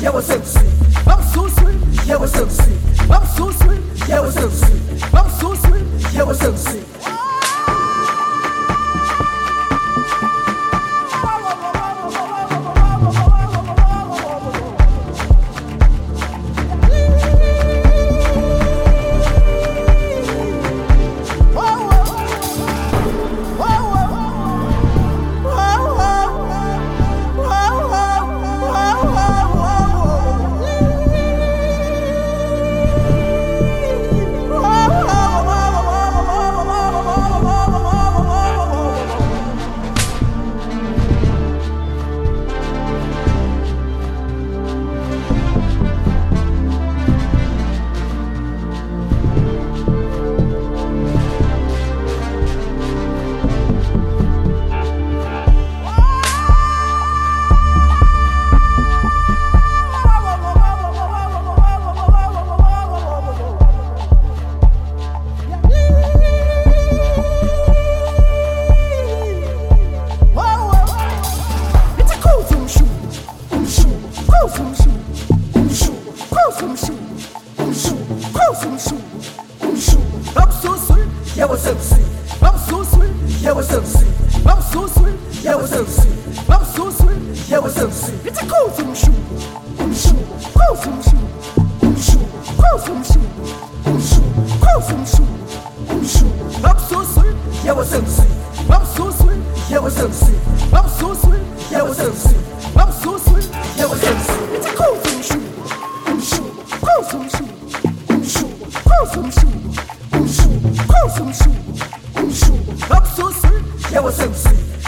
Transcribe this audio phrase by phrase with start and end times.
[0.00, 0.69] Yeah, what's up?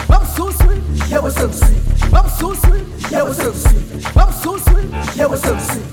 [0.09, 1.75] I'm so sweet, yeah, what's up, see?
[2.13, 3.92] I'm so sweet, yeah, what's up, see?
[5.23, 5.92] never succeed.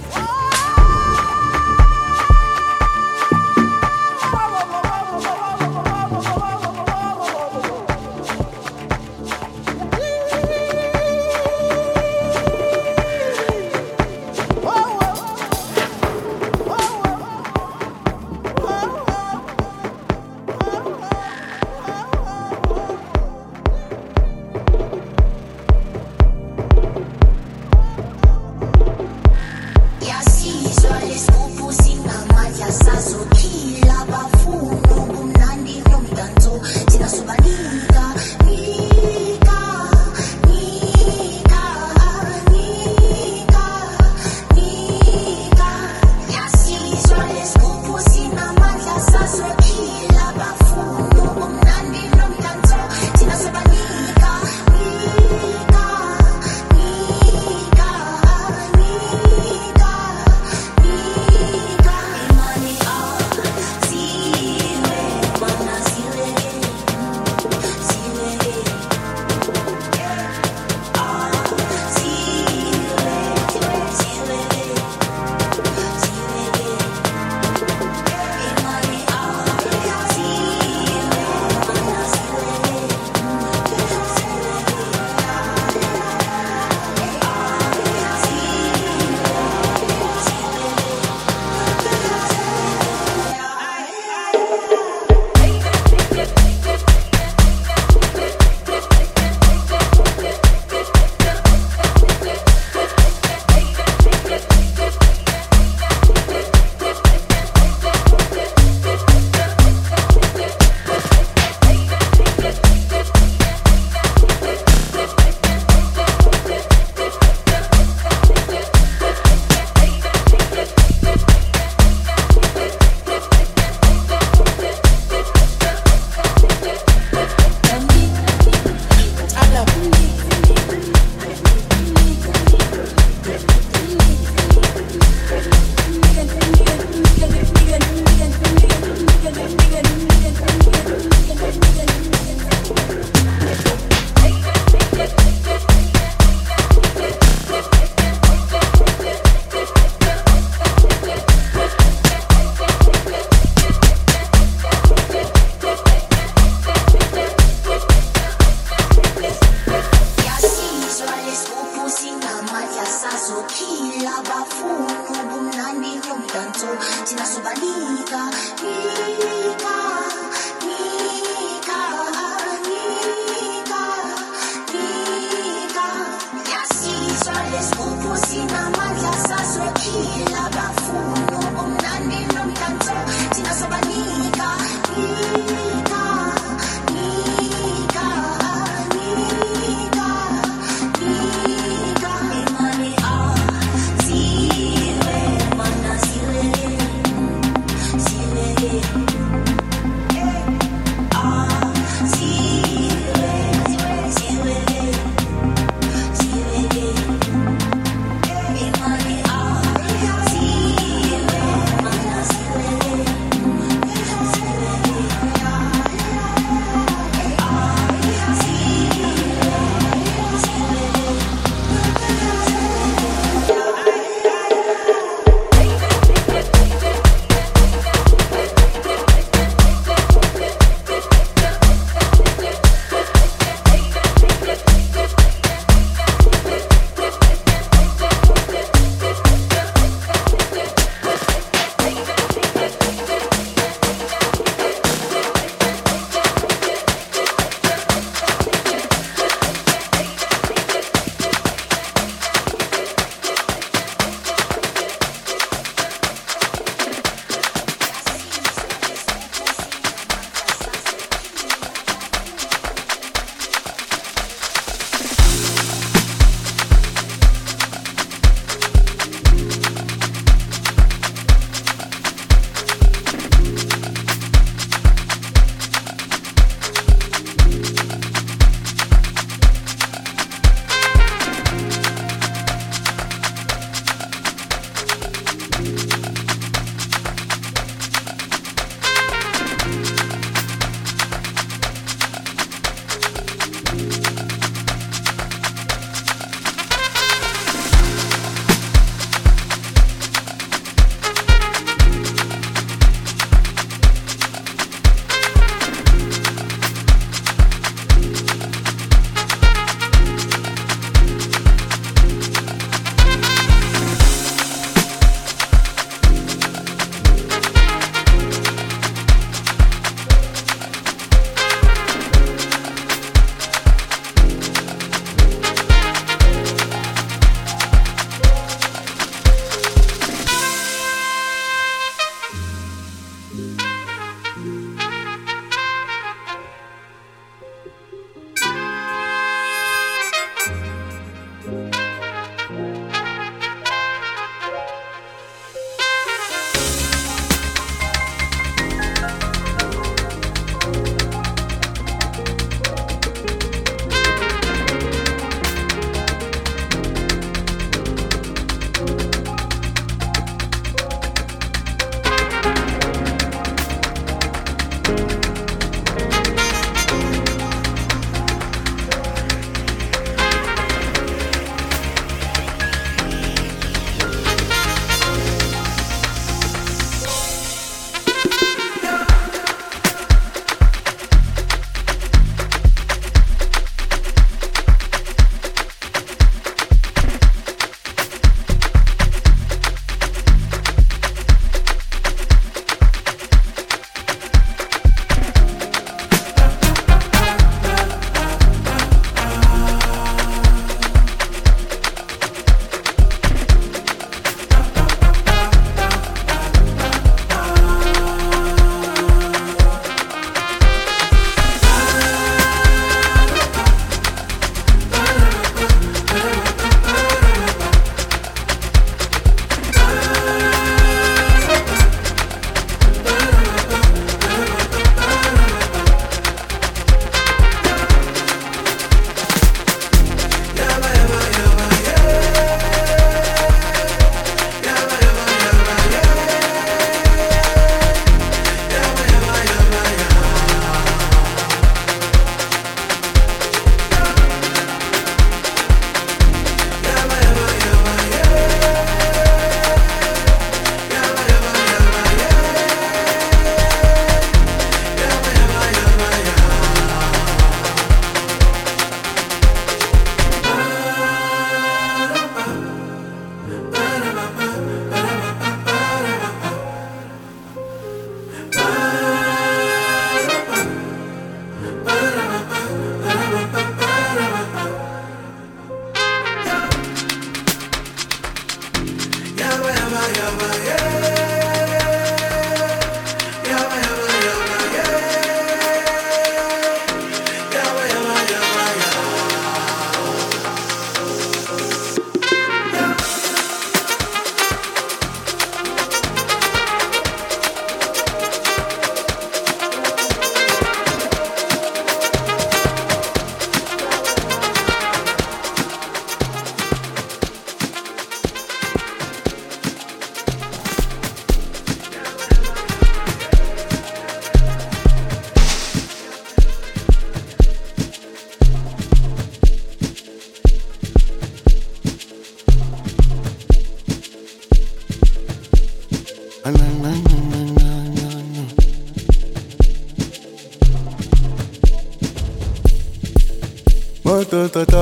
[534.31, 534.81] Ta, ta, ta.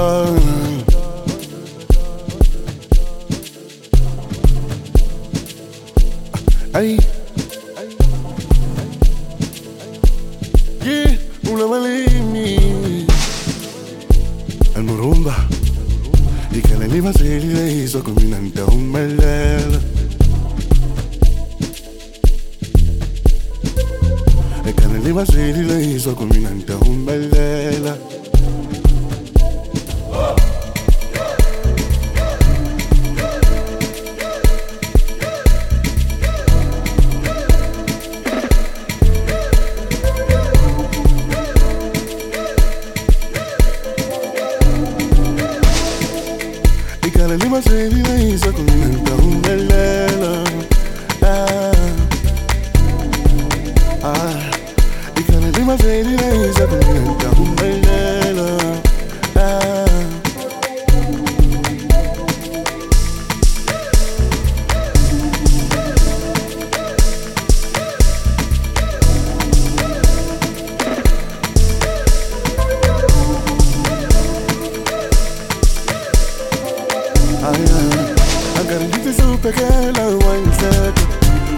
[78.88, 81.02] Acariciaste supe que la wine seca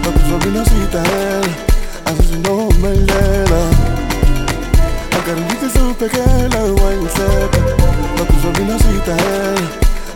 [0.03, 1.47] La puso bien cita él
[2.05, 3.63] Asesinó Melela
[5.17, 7.59] Acariciaste supe que la wine seca
[8.17, 9.69] La puso bien cita él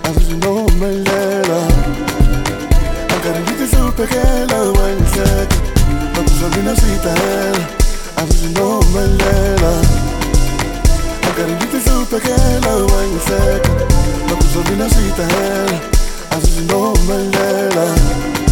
[0.03, 1.61] Asesinó Melela
[3.15, 5.55] Acariciaste supe que la wine seca
[6.15, 7.57] La puso bien cita él
[8.17, 9.73] Asesinó Melela
[11.29, 13.69] Acariciaste supe que la wine seca
[14.29, 15.94] La puso bien cita
[16.35, 18.44] Asesinó Melela Uzobathi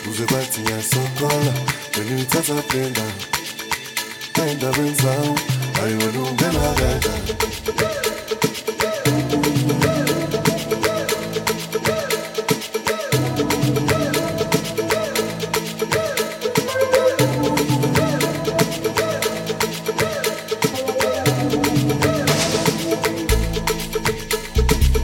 [0.09, 1.53] Uzobathi yasokola
[1.97, 3.01] wena uyithatha Brenda
[4.33, 5.35] Brenda wenzao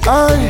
[0.06, 0.43] hayi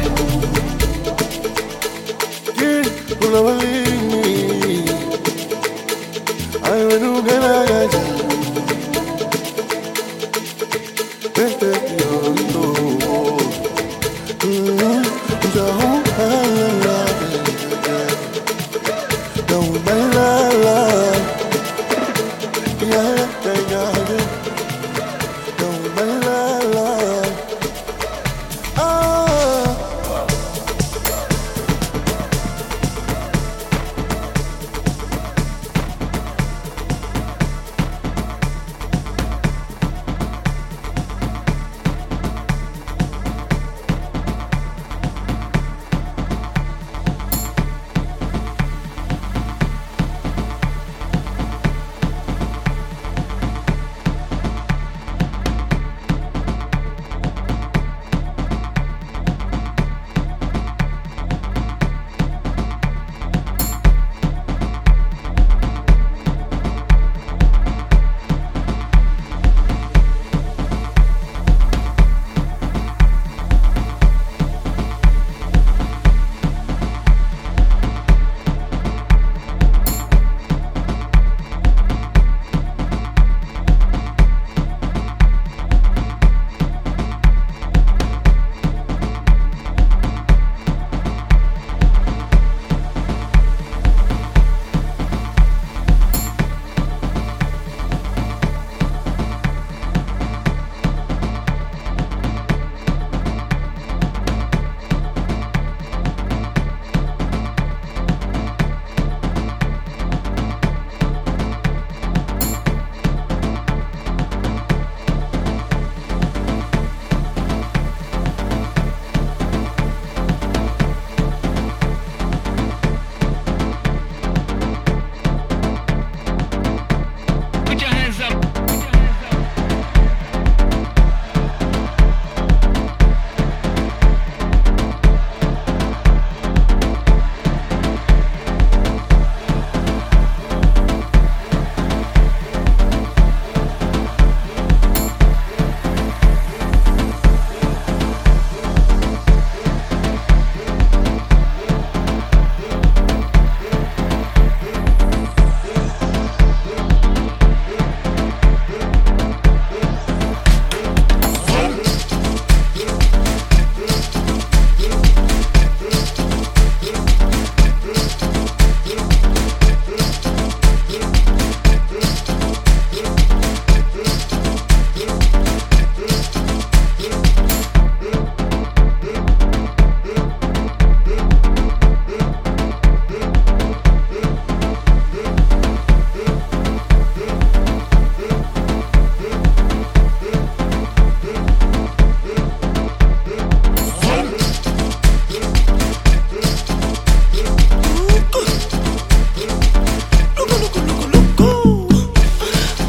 [19.54, 20.13] Don't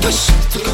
[0.05, 0.74] the shit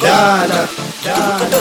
[0.00, 0.68] Dana,
[1.04, 1.59] Dana.